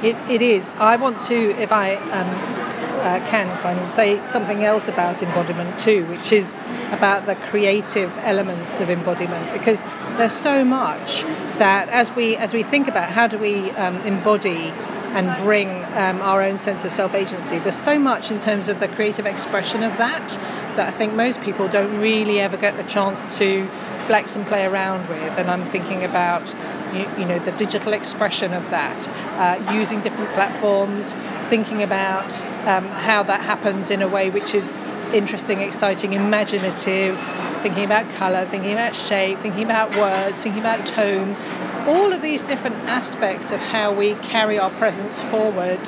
It, 0.02 0.16
it 0.30 0.42
is. 0.42 0.68
I 0.78 0.96
want 0.96 1.18
to, 1.20 1.34
if 1.58 1.72
I 1.72 1.94
um, 1.94 2.65
uh, 3.06 3.20
can, 3.30 3.56
Simon, 3.56 3.86
say 3.86 4.24
something 4.26 4.64
else 4.64 4.88
about 4.88 5.22
embodiment 5.22 5.78
too, 5.78 6.04
which 6.06 6.32
is 6.32 6.52
about 6.90 7.24
the 7.24 7.36
creative 7.36 8.16
elements 8.18 8.80
of 8.80 8.90
embodiment, 8.90 9.52
because 9.52 9.82
there's 10.16 10.32
so 10.32 10.64
much 10.64 11.22
that 11.58 11.88
as 11.88 12.14
we 12.16 12.36
as 12.36 12.52
we 12.52 12.64
think 12.64 12.88
about 12.88 13.08
how 13.10 13.28
do 13.28 13.38
we 13.38 13.70
um, 13.72 13.96
embody 14.02 14.72
and 15.16 15.26
bring 15.42 15.68
um, 15.94 16.20
our 16.20 16.42
own 16.42 16.58
sense 16.58 16.84
of 16.84 16.92
self 16.92 17.14
agency. 17.14 17.58
There's 17.58 17.82
so 17.90 17.98
much 17.98 18.30
in 18.30 18.40
terms 18.40 18.68
of 18.68 18.80
the 18.80 18.88
creative 18.88 19.24
expression 19.24 19.82
of 19.84 19.96
that 19.98 20.28
that 20.76 20.88
I 20.88 20.90
think 20.90 21.14
most 21.14 21.40
people 21.40 21.68
don't 21.68 22.00
really 22.00 22.40
ever 22.40 22.56
get 22.56 22.76
the 22.76 22.84
chance 22.84 23.38
to 23.38 23.68
flex 24.06 24.36
and 24.36 24.46
play 24.46 24.64
around 24.66 25.08
with. 25.08 25.38
And 25.38 25.48
I'm 25.48 25.64
thinking 25.64 26.04
about 26.04 26.54
you, 26.92 27.08
you 27.18 27.24
know 27.24 27.38
the 27.38 27.52
digital 27.52 27.92
expression 27.92 28.52
of 28.52 28.68
that, 28.70 29.08
uh, 29.38 29.72
using 29.72 30.00
different 30.00 30.30
platforms, 30.32 31.14
thinking 31.46 31.82
about 31.82 32.44
um, 32.66 32.84
how 32.88 33.22
that 33.22 33.42
happens 33.42 33.90
in 33.90 34.02
a 34.02 34.08
way 34.08 34.30
which 34.30 34.54
is 34.54 34.74
interesting, 35.12 35.60
exciting, 35.60 36.12
imaginative, 36.12 37.18
thinking 37.62 37.84
about 37.84 38.08
colour, 38.14 38.44
thinking 38.44 38.72
about 38.72 38.94
shape, 38.94 39.38
thinking 39.38 39.64
about 39.64 39.94
words, 39.96 40.42
thinking 40.42 40.60
about 40.60 40.84
tone. 40.84 41.36
All 41.86 42.12
of 42.12 42.20
these 42.20 42.42
different 42.42 42.76
aspects 42.88 43.50
of 43.50 43.60
how 43.60 43.92
we 43.92 44.14
carry 44.16 44.58
our 44.58 44.70
presence 44.70 45.22
forward. 45.22 45.80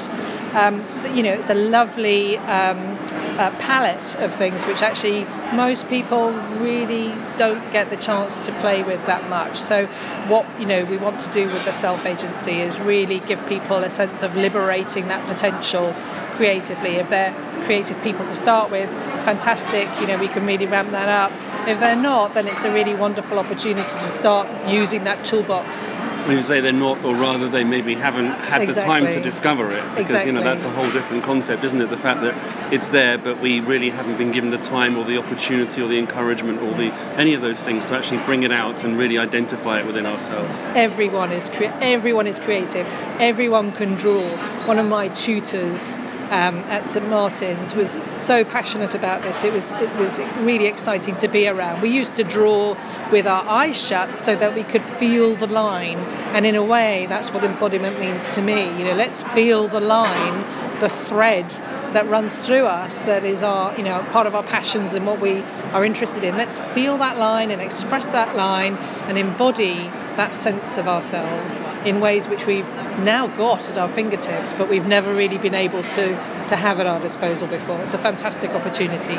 Um, 0.55 0.85
you 1.13 1.23
know, 1.23 1.33
it's 1.33 1.51
a 1.51 1.55
lovely 1.55 2.39
um, 2.39 2.97
uh, 3.39 3.51
palette 3.61 4.17
of 4.17 4.35
things 4.35 4.67
which 4.67 4.83
actually 4.83 5.25
most 5.55 5.89
people 5.89 6.33
really 6.59 7.15
don't 7.39 7.73
get 7.73 7.89
the 7.89 7.97
chance 7.97 8.37
to 8.37 8.53
play 8.61 8.83
with 8.83 9.05
that 9.07 9.29
much. 9.31 9.57
So, 9.57 9.87
what 10.27 10.45
you 10.61 10.67
know 10.67 10.85
we 10.85 10.97
want 10.97 11.21
to 11.21 11.31
do 11.31 11.45
with 11.45 11.65
the 11.65 11.73
self 11.73 12.05
agency 12.05 12.61
is 12.61 12.81
really 12.81 13.21
give 13.21 13.47
people 13.49 13.79
a 13.79 13.91
sense 13.91 14.23
of 14.23 14.37
liberating 14.37 15.09
that 15.09 15.25
potential 15.27 15.95
creatively. 16.33 16.97
If 16.97 17.09
they're 17.09 17.35
creative 17.65 18.01
people 18.03 18.27
to 18.27 18.35
start 18.35 18.71
with, 18.71 18.91
fantastic. 19.25 19.89
You 20.01 20.09
know 20.09 20.19
we 20.19 20.29
can 20.29 20.45
really 20.45 20.67
ramp 20.67 20.91
that 20.91 21.09
up. 21.09 21.33
If 21.69 21.79
they're 21.81 21.97
not, 21.97 22.35
then 22.35 22.49
it's 22.49 22.65
a 22.65 22.73
really 22.73 22.95
wonderful 22.95 23.39
opportunity 23.39 23.89
to 23.89 24.09
start 24.09 24.49
using 24.69 25.05
that 25.05 25.25
toolbox 25.25 25.89
when 26.29 26.37
you 26.37 26.43
say 26.43 26.61
they're 26.61 26.73
not, 26.75 27.03
or 27.05 27.15
rather 27.15 27.49
they 27.49 27.65
maybe 27.65 27.95
haven't 27.95 28.27
had 28.27 28.61
exactly. 28.61 28.75
the 28.75 28.81
time 28.81 29.07
to 29.15 29.23
discover 29.23 29.67
it, 29.71 29.83
because 29.91 30.01
exactly. 30.01 30.31
you 30.31 30.33
know 30.37 30.45
that's 30.45 30.63
a 30.63 30.71
whole 30.71 30.91
different 30.91 31.25
concept, 31.25 31.65
isn't 31.65 31.81
it? 31.81 31.89
The 31.89 31.97
fact 31.97 32.21
that 32.21 32.73
it's 32.73 32.89
there, 32.89 33.17
but 33.17 33.41
we 33.41 33.61
really 33.61 33.89
haven't 33.89 34.19
been 34.19 34.31
given 34.31 34.51
the 34.51 34.59
time 34.59 34.99
or 34.99 35.05
the 35.05 35.17
opportunity 35.17 35.81
or 35.81 35.89
the 35.89 35.99
encouragement 35.99 36.61
or 36.61 36.71
the 36.73 36.93
any 37.17 37.33
of 37.33 37.41
those 37.41 37.65
things 37.65 37.87
to 37.87 37.95
actually 37.97 38.19
bring 38.27 38.43
it 38.43 38.53
out 38.53 38.85
and 38.85 38.99
really 38.99 39.17
identify 39.17 39.81
it 39.81 39.87
within 39.87 40.05
ourselves. 40.05 40.65
Everyone 40.75 41.33
is 41.33 41.49
cre- 41.49 41.73
everyone 41.81 42.27
is 42.27 42.39
creative. 42.39 42.87
Everyone 43.19 43.73
can 43.73 43.95
draw. 43.95 44.21
One 44.67 44.79
of 44.79 44.87
my 44.87 45.09
tutors 45.09 45.99
um, 46.31 46.59
at 46.69 46.87
St 46.87 47.09
Martin's 47.09 47.75
was 47.75 47.99
so 48.21 48.45
passionate 48.45 48.95
about 48.95 49.23
this. 49.23 49.45
It 49.45 49.53
was 49.53 49.73
it 49.73 49.95
was 49.99 50.19
really 50.41 50.67
exciting 50.67 51.17
to 51.17 51.29
be 51.29 51.49
around. 51.49 51.83
We 51.83 51.91
used 51.91 52.17
to 52.17 52.25
draw 52.25 52.77
with 53.11 53.27
our 53.27 53.45
eyes 53.45 53.81
shut 53.81 54.19
so 54.19 54.37
that 54.37 54.55
we 54.55 54.63
could 54.63 54.85
feel 54.85 55.35
the 55.35 55.47
line, 55.47 55.99
and 56.35 56.45
in 56.47 56.55
a 56.55 56.65
way, 56.65 57.07
that's 57.09 57.33
what 57.33 57.45
embodiment 57.45 57.99
means 57.99 58.27
to 58.35 58.43
me. 58.43 58.65
You 58.79 58.85
know, 58.85 58.95
let's 58.95 59.23
feel 59.23 59.69
the 59.69 59.81
line, 59.81 60.45
the 60.81 60.89
thread 60.89 61.51
that 61.93 62.07
runs 62.07 62.39
through 62.47 62.67
us 62.67 62.97
that 63.07 63.25
is 63.25 63.43
our 63.43 63.75
you 63.77 63.83
know 63.83 64.01
part 64.11 64.27
of 64.27 64.35
our 64.35 64.43
passions 64.43 64.95
and 64.95 65.07
what 65.07 65.21
we 65.21 65.41
are 65.73 65.85
interested 65.85 66.23
in 66.23 66.37
let's 66.37 66.59
feel 66.59 66.99
that 66.99 67.17
line 67.17 67.51
and 67.51 67.63
express 67.63 68.05
that 68.07 68.37
line 68.37 68.75
and 69.09 69.17
embody 69.17 69.91
that 70.19 70.35
sense 70.35 70.77
of 70.79 70.89
ourselves 70.89 71.61
in 71.87 72.01
ways 72.01 72.29
which 72.29 72.45
we've 72.45 72.69
now 72.99 73.29
got 73.29 73.71
at 73.71 73.79
our 73.79 73.89
fingertips, 73.89 74.53
but 74.53 74.69
we've 74.69 74.87
never 74.87 75.15
really 75.15 75.39
been 75.39 75.55
able 75.55 75.83
to, 75.83 76.09
to 76.49 76.57
have 76.57 76.81
at 76.81 76.87
our 76.87 77.01
disposal 77.01 77.47
before. 77.47 77.81
It's 77.81 77.95
a 77.95 77.99
fantastic 77.99 78.51
opportunity. 78.51 79.17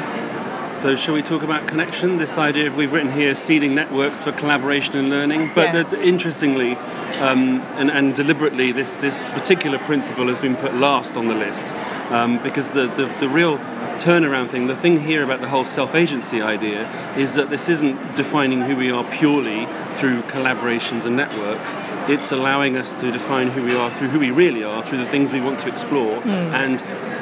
So, 0.76 0.96
shall 0.96 1.14
we 1.14 1.22
talk 1.22 1.42
about 1.42 1.68
connection? 1.68 2.18
This 2.18 2.38
idea 2.38 2.68
of 2.68 2.76
we've 2.76 2.92
written 2.92 3.12
here 3.12 3.34
seeding 3.36 3.76
networks 3.76 4.22
for 4.22 4.32
collaboration 4.32 4.96
and 4.96 5.10
learning. 5.10 5.52
But 5.54 5.74
yes. 5.74 5.92
interestingly 5.94 6.76
um, 7.20 7.62
and, 7.78 7.90
and, 7.92 8.16
deliberately, 8.16 8.72
this, 8.72 8.94
this 8.94 9.26
particular 9.26 9.78
principle 9.80 10.28
has 10.28 10.40
been 10.40 10.56
put 10.56 10.76
last 10.76 11.18
on 11.18 11.28
the 11.28 11.34
list 11.34 11.74
um, 12.12 12.42
because 12.44 12.70
the, 12.70 12.88
the, 12.88 13.14
the 13.20 13.28
real 13.28 13.58
turnaround 14.00 14.50
thing, 14.50 14.68
the 14.68 14.76
thing 14.76 15.02
here 15.02 15.24
about 15.24 15.42
the 15.42 15.50
whole 15.50 15.66
self 15.66 15.96
agency 15.96 16.42
idea 16.42 16.90
is 17.18 17.34
that 17.34 17.50
this 17.50 17.68
isn't 17.68 18.16
defining 18.16 18.62
who 18.62 18.78
we 18.78 18.90
are 18.90 19.04
purely 19.12 19.66
through 20.00 20.22
collaborations 20.24 21.06
and 21.06 21.18
networks. 21.18 21.76
It's 22.08 22.32
allowing 22.32 22.78
us 22.78 23.00
to 23.02 23.12
define 23.12 23.50
who 23.50 23.64
we 23.64 23.76
are 23.76 23.92
through 23.92 24.08
who 24.08 24.20
we 24.20 24.32
really 24.32 24.64
are, 24.64 24.82
through 24.82 25.00
the 25.00 25.06
things 25.06 25.32
we 25.32 25.42
want 25.42 25.60
to 25.62 25.68
explore, 25.68 26.22
mm. 26.22 26.54
and 26.54 26.80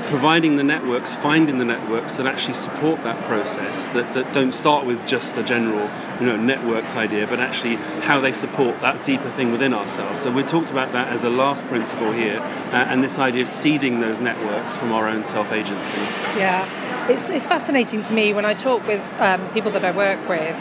providing 0.07 0.55
the 0.55 0.63
networks, 0.63 1.13
finding 1.13 1.57
the 1.57 1.65
networks 1.65 2.15
that 2.15 2.25
actually 2.25 2.53
support 2.53 3.01
that 3.03 3.21
process, 3.25 3.87
that, 3.87 4.13
that 4.13 4.31
don't 4.33 4.53
start 4.53 4.85
with 4.85 5.05
just 5.05 5.35
a 5.37 5.43
general 5.43 5.89
you 6.19 6.25
know, 6.25 6.37
networked 6.37 6.95
idea, 6.95 7.27
but 7.27 7.39
actually 7.39 7.75
how 8.05 8.19
they 8.19 8.31
support 8.31 8.79
that 8.79 9.03
deeper 9.03 9.29
thing 9.31 9.51
within 9.51 9.73
ourselves. 9.73 10.21
So 10.21 10.31
we 10.31 10.43
talked 10.43 10.71
about 10.71 10.91
that 10.93 11.09
as 11.09 11.23
a 11.23 11.29
last 11.29 11.65
principle 11.65 12.11
here, 12.11 12.39
uh, 12.39 12.87
and 12.89 13.03
this 13.03 13.19
idea 13.19 13.41
of 13.41 13.49
seeding 13.49 13.99
those 13.99 14.19
networks 14.19 14.77
from 14.77 14.93
our 14.93 15.09
own 15.09 15.23
self-agency. 15.23 15.97
Yeah, 16.37 17.09
it's, 17.09 17.29
it's 17.29 17.47
fascinating 17.47 18.01
to 18.03 18.13
me 18.13 18.33
when 18.33 18.45
I 18.45 18.53
talk 18.53 18.87
with 18.87 19.03
um, 19.19 19.45
people 19.49 19.71
that 19.71 19.83
I 19.83 19.91
work 19.91 20.29
with 20.29 20.55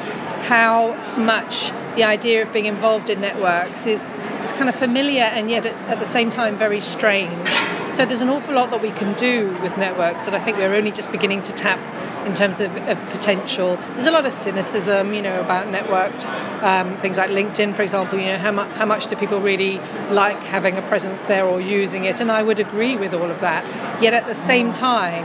how 0.47 0.95
much 1.17 1.73
the 1.97 2.05
idea 2.05 2.43
of 2.43 2.53
being 2.53 2.67
involved 2.67 3.11
in 3.11 3.21
networks 3.21 3.87
is, 3.87 4.15
is 4.45 4.53
kind 4.53 4.69
of 4.69 4.77
familiar 4.77 5.23
and 5.23 5.51
yet 5.51 5.67
at, 5.67 5.75
at 5.89 5.99
the 5.99 6.07
same 6.07 6.31
time 6.31 6.57
very 6.57 6.81
strange. 6.81 7.49
So 7.95 8.05
there's 8.05 8.21
an 8.21 8.29
awful 8.29 8.55
lot 8.55 8.71
that 8.71 8.83
we 8.83 8.91
can 8.91 9.15
do 9.15 9.51
with 9.63 9.77
networks 9.79 10.27
that 10.27 10.35
I 10.35 10.39
think 10.39 10.59
we're 10.59 10.75
only 10.75 10.93
just 10.93 11.11
beginning 11.11 11.43
to 11.45 11.53
tap 11.53 11.81
in 12.27 12.35
terms 12.35 12.61
of, 12.61 12.77
of 12.89 13.03
potential. 13.11 13.77
There's 13.95 14.07
a 14.07 14.11
lot 14.11 14.27
of 14.27 14.33
cynicism, 14.33 15.15
you 15.15 15.23
know, 15.23 15.41
about 15.41 15.69
networked 15.69 16.56
um, 16.63 16.97
things 16.99 17.17
like 17.17 17.31
LinkedIn, 17.31 17.75
for 17.75 17.83
example. 17.83 18.19
You 18.19 18.27
know, 18.27 18.39
how, 18.39 18.53
mu- 18.53 18.63
how 18.63 18.87
much 18.87 19.09
do 19.09 19.17
people 19.17 19.41
really 19.41 19.79
like 20.11 20.39
having 20.39 20.77
a 20.77 20.83
presence 20.83 21.25
there 21.25 21.45
or 21.45 21.61
using 21.61 22.05
it? 22.05 22.21
And 22.21 22.31
I 22.31 22.43
would 22.43 22.59
agree 22.59 22.97
with 22.97 23.15
all 23.15 23.31
of 23.31 23.41
that. 23.41 23.65
Yet 24.03 24.15
at 24.15 24.27
the 24.27 24.35
same 24.35 24.73
time, 24.73 25.25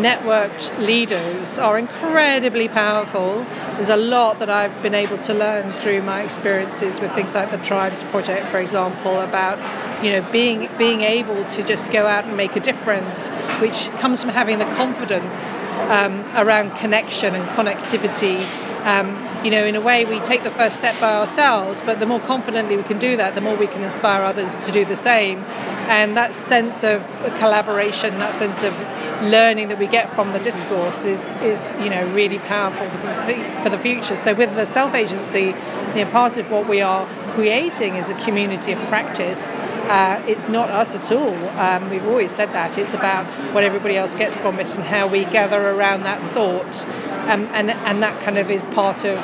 networked 0.00 0.78
leaders 0.78 1.58
are 1.58 1.78
incredibly 1.78 2.68
powerful. 2.68 3.44
There's 3.74 3.88
a 3.88 3.96
lot 3.96 4.38
that 4.38 4.48
I've 4.50 4.80
been 4.82 4.94
able 4.94 5.18
to 5.18 5.34
learn 5.34 5.70
through 5.70 6.02
my 6.02 6.22
experiences 6.22 7.00
with 7.00 7.12
things 7.12 7.34
like 7.34 7.50
the 7.50 7.58
Tribes 7.58 8.04
Project, 8.04 8.44
for 8.44 8.58
example, 8.58 9.20
about 9.20 9.58
you 10.04 10.10
know 10.12 10.30
being 10.30 10.68
being 10.78 11.00
able 11.00 11.44
to 11.44 11.62
just 11.62 11.90
go 11.90 12.06
out 12.06 12.24
and 12.24 12.36
make 12.36 12.54
a 12.56 12.60
difference, 12.60 13.28
which 13.60 13.88
comes 13.98 14.20
from 14.20 14.30
having 14.30 14.58
the 14.58 14.64
confidence 14.76 15.56
um, 15.88 16.24
around 16.36 16.76
connection 16.76 17.34
and 17.34 17.44
connectivity. 17.50 18.74
Um, 18.86 19.44
you 19.44 19.50
know, 19.50 19.64
in 19.64 19.74
a 19.74 19.80
way, 19.80 20.04
we 20.04 20.20
take 20.20 20.44
the 20.44 20.50
first 20.50 20.78
step 20.78 20.94
by 21.00 21.14
ourselves, 21.14 21.80
but 21.80 21.98
the 21.98 22.06
more 22.06 22.20
confidently 22.20 22.76
we 22.76 22.84
can 22.84 22.98
do 22.98 23.16
that, 23.16 23.34
the 23.34 23.40
more 23.40 23.56
we 23.56 23.66
can 23.66 23.82
inspire 23.82 24.22
others 24.22 24.58
to 24.60 24.70
do 24.70 24.84
the 24.84 24.94
same. 24.94 25.40
And 25.88 26.16
that 26.16 26.36
sense 26.36 26.84
of 26.84 27.02
collaboration, 27.38 28.18
that 28.20 28.34
sense 28.36 28.62
of 28.62 28.78
learning 29.22 29.68
that 29.68 29.78
we 29.78 29.88
get 29.88 30.08
from 30.14 30.32
the 30.32 30.38
discourse 30.38 31.04
is, 31.04 31.34
is 31.42 31.72
you 31.80 31.90
know, 31.90 32.06
really 32.12 32.38
powerful 32.38 32.88
for 32.88 32.96
the, 32.98 33.60
for 33.62 33.70
the 33.70 33.78
future. 33.78 34.16
So 34.16 34.34
with 34.34 34.54
the 34.54 34.66
self-agency, 34.66 35.54
you 35.96 36.04
know, 36.04 36.10
part 36.10 36.36
of 36.36 36.50
what 36.50 36.68
we 36.68 36.80
are 36.80 37.06
creating 37.30 37.96
is 37.96 38.08
a 38.08 38.14
community 38.24 38.72
of 38.72 38.78
practice. 38.88 39.52
Uh, 39.88 40.22
it's 40.28 40.48
not 40.48 40.70
us 40.70 40.94
at 40.94 41.10
all. 41.10 41.34
Um, 41.58 41.90
we've 41.90 42.06
always 42.06 42.34
said 42.34 42.52
that. 42.52 42.78
It's 42.78 42.94
about 42.94 43.26
what 43.52 43.64
everybody 43.64 43.96
else 43.96 44.14
gets 44.14 44.38
from 44.38 44.58
it 44.60 44.74
and 44.74 44.84
how 44.84 45.08
we 45.08 45.24
gather 45.24 45.60
around 45.70 46.02
that 46.02 46.20
thought. 46.32 46.86
Um, 47.26 47.42
and, 47.52 47.70
and 47.70 48.02
that 48.02 48.22
kind 48.22 48.38
of 48.38 48.50
is 48.50 48.66
part 48.66 49.04
of 49.04 49.18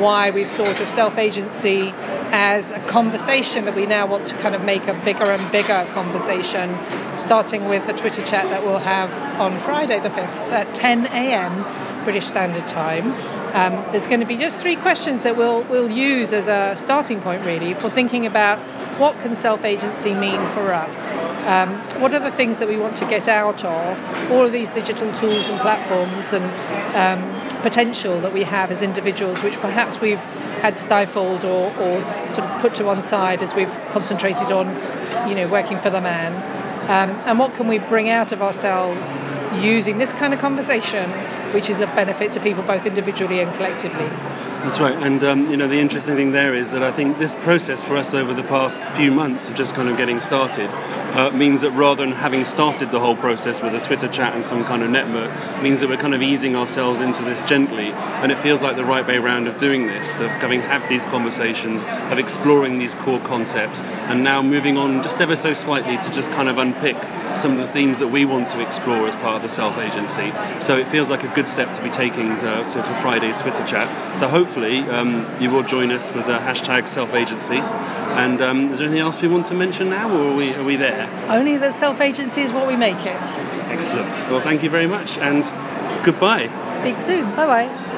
why 0.00 0.30
we've 0.30 0.48
thought 0.48 0.80
of 0.80 0.88
self 0.88 1.18
agency 1.18 1.92
as 2.32 2.72
a 2.72 2.80
conversation 2.80 3.64
that 3.64 3.76
we 3.76 3.86
now 3.86 4.06
want 4.06 4.26
to 4.26 4.36
kind 4.38 4.54
of 4.54 4.64
make 4.64 4.86
a 4.88 4.94
bigger 5.04 5.24
and 5.24 5.52
bigger 5.52 5.86
conversation, 5.92 6.76
starting 7.16 7.68
with 7.68 7.86
the 7.86 7.92
Twitter 7.92 8.22
chat 8.22 8.48
that 8.48 8.64
we'll 8.64 8.78
have 8.78 9.12
on 9.40 9.58
Friday 9.60 10.00
the 10.00 10.08
5th 10.08 10.50
at 10.50 10.74
10 10.74 11.06
a.m. 11.06 12.04
British 12.04 12.26
Standard 12.26 12.66
Time. 12.66 13.12
Um, 13.54 13.84
there's 13.92 14.08
going 14.08 14.20
to 14.20 14.26
be 14.26 14.36
just 14.36 14.60
three 14.60 14.74
questions 14.74 15.22
that 15.22 15.36
we'll, 15.36 15.62
we'll 15.64 15.90
use 15.90 16.32
as 16.32 16.48
a 16.48 16.76
starting 16.76 17.20
point, 17.20 17.44
really, 17.44 17.72
for 17.74 17.88
thinking 17.88 18.26
about 18.26 18.58
what 18.98 19.18
can 19.20 19.34
self-agency 19.34 20.14
mean 20.14 20.40
for 20.48 20.72
us? 20.72 21.12
Um, 21.46 21.70
what 22.00 22.14
are 22.14 22.20
the 22.20 22.30
things 22.30 22.58
that 22.58 22.68
we 22.68 22.76
want 22.76 22.96
to 22.96 23.06
get 23.06 23.28
out 23.28 23.64
of 23.64 24.30
all 24.30 24.44
of 24.44 24.52
these 24.52 24.70
digital 24.70 25.12
tools 25.14 25.48
and 25.48 25.60
platforms 25.60 26.32
and 26.32 26.44
um, 26.94 27.62
potential 27.62 28.20
that 28.20 28.32
we 28.32 28.44
have 28.44 28.70
as 28.70 28.82
individuals, 28.82 29.42
which 29.42 29.56
perhaps 29.58 30.00
we've 30.00 30.22
had 30.62 30.78
stifled 30.78 31.44
or, 31.44 31.74
or 31.78 32.06
sort 32.06 32.48
of 32.48 32.60
put 32.60 32.74
to 32.74 32.84
one 32.84 33.02
side 33.02 33.42
as 33.42 33.54
we've 33.54 33.76
concentrated 33.90 34.52
on, 34.52 34.66
you 35.28 35.34
know, 35.34 35.48
working 35.48 35.78
for 35.78 35.90
the 35.90 36.00
man. 36.00 36.32
Um, 36.84 37.16
and 37.26 37.38
what 37.38 37.54
can 37.54 37.66
we 37.66 37.78
bring 37.78 38.10
out 38.10 38.30
of 38.32 38.42
ourselves 38.42 39.18
using 39.54 39.98
this 39.98 40.12
kind 40.12 40.34
of 40.34 40.40
conversation, 40.40 41.10
which 41.52 41.70
is 41.70 41.80
a 41.80 41.86
benefit 41.86 42.32
to 42.32 42.40
people 42.40 42.62
both 42.62 42.86
individually 42.86 43.40
and 43.40 43.52
collectively? 43.54 44.10
That's 44.64 44.80
right, 44.80 44.96
and 44.96 45.22
um, 45.24 45.50
you 45.50 45.58
know 45.58 45.68
the 45.68 45.78
interesting 45.78 46.16
thing 46.16 46.32
there 46.32 46.54
is 46.54 46.70
that 46.70 46.82
I 46.82 46.90
think 46.90 47.18
this 47.18 47.34
process 47.34 47.84
for 47.84 47.98
us 47.98 48.14
over 48.14 48.32
the 48.32 48.42
past 48.42 48.82
few 48.96 49.10
months 49.10 49.46
of 49.46 49.54
just 49.54 49.74
kind 49.74 49.90
of 49.90 49.98
getting 49.98 50.20
started 50.20 50.70
uh, 51.14 51.30
means 51.32 51.60
that 51.60 51.72
rather 51.72 52.02
than 52.02 52.14
having 52.14 52.46
started 52.46 52.90
the 52.90 52.98
whole 52.98 53.14
process 53.14 53.60
with 53.60 53.74
a 53.74 53.80
Twitter 53.82 54.08
chat 54.08 54.32
and 54.32 54.42
some 54.42 54.64
kind 54.64 54.82
of 54.82 54.88
network, 54.88 55.30
means 55.62 55.80
that 55.80 55.90
we're 55.90 55.98
kind 55.98 56.14
of 56.14 56.22
easing 56.22 56.56
ourselves 56.56 57.02
into 57.02 57.22
this 57.22 57.42
gently, 57.42 57.92
and 58.22 58.32
it 58.32 58.38
feels 58.38 58.62
like 58.62 58.74
the 58.74 58.86
right 58.86 59.06
way 59.06 59.18
round 59.18 59.48
of 59.48 59.58
doing 59.58 59.86
this, 59.86 60.18
of 60.18 60.30
having 60.30 60.62
had 60.62 60.88
these 60.88 61.04
conversations, 61.04 61.82
of 62.10 62.18
exploring 62.18 62.78
these 62.78 62.94
core 62.94 63.20
concepts, 63.20 63.82
and 63.82 64.24
now 64.24 64.40
moving 64.40 64.78
on 64.78 65.02
just 65.02 65.20
ever 65.20 65.36
so 65.36 65.52
slightly 65.52 65.98
to 65.98 66.10
just 66.10 66.32
kind 66.32 66.48
of 66.48 66.56
unpick 66.56 66.96
some 67.36 67.52
of 67.52 67.58
the 67.58 67.68
themes 67.68 67.98
that 67.98 68.08
we 68.08 68.24
want 68.24 68.48
to 68.50 68.60
explore 68.60 69.06
as 69.08 69.16
part 69.16 69.36
of 69.36 69.42
the 69.42 69.48
self 69.48 69.78
agency. 69.78 70.32
So 70.60 70.76
it 70.76 70.86
feels 70.88 71.10
like 71.10 71.24
a 71.24 71.34
good 71.34 71.48
step 71.48 71.74
to 71.74 71.82
be 71.82 71.90
taking 71.90 72.38
to, 72.38 72.64
to, 72.64 72.82
for 72.82 72.94
Friday's 72.94 73.40
Twitter 73.40 73.64
chat. 73.66 74.16
So 74.16 74.28
hopefully 74.28 74.80
um, 74.90 75.26
you 75.40 75.50
will 75.50 75.62
join 75.62 75.90
us 75.90 76.12
with 76.12 76.26
the 76.26 76.38
hashtag 76.38 76.88
self 76.88 77.14
agency. 77.14 77.58
And 78.14 78.40
um, 78.40 78.70
is 78.72 78.78
there 78.78 78.86
anything 78.86 79.02
else 79.02 79.20
we 79.20 79.28
want 79.28 79.46
to 79.46 79.54
mention 79.54 79.90
now, 79.90 80.08
or 80.08 80.30
are 80.30 80.36
we, 80.36 80.54
are 80.54 80.62
we 80.64 80.76
there? 80.76 81.10
Only 81.28 81.56
that 81.56 81.74
self 81.74 82.00
agency 82.00 82.42
is 82.42 82.52
what 82.52 82.66
we 82.66 82.76
make 82.76 83.04
it. 83.04 83.38
Excellent. 83.70 84.08
Well, 84.30 84.40
thank 84.40 84.62
you 84.62 84.70
very 84.70 84.86
much, 84.86 85.18
and 85.18 85.42
goodbye. 86.04 86.48
Speak 86.66 87.00
soon. 87.00 87.24
Bye 87.34 87.66
bye. 87.66 87.93